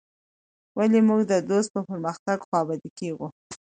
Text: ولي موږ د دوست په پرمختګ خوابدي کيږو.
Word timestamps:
ولي 0.77 0.99
موږ 1.09 1.21
د 1.31 1.33
دوست 1.49 1.69
په 1.73 1.81
پرمختګ 1.89 2.37
خوابدي 2.47 2.89
کيږو. 2.99 3.27